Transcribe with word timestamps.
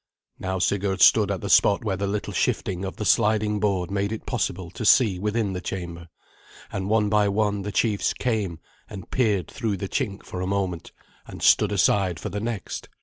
Now 0.39 0.57
Sigurd 0.57 0.99
stood 0.99 1.29
at 1.29 1.41
the 1.41 1.47
spot 1.51 1.83
where 1.83 1.95
the 1.95 2.07
little 2.07 2.33
shifting 2.33 2.85
of 2.85 2.95
the 2.95 3.05
sliding 3.05 3.59
board 3.59 3.91
made 3.91 4.11
it 4.11 4.25
possible 4.25 4.71
to 4.71 4.83
see 4.83 5.19
within 5.19 5.53
the 5.53 5.61
chamber, 5.61 6.07
and 6.71 6.89
one 6.89 7.07
by 7.07 7.29
one 7.29 7.61
the 7.61 7.71
chiefs 7.71 8.11
came 8.15 8.57
and 8.89 9.11
peered 9.11 9.47
through 9.47 9.77
the 9.77 9.87
chink 9.87 10.23
for 10.25 10.41
a 10.41 10.47
moment, 10.47 10.91
and 11.27 11.43
stood 11.43 11.71
aside 11.71 12.19
for 12.19 12.29
the 12.29 12.39
next. 12.39 12.89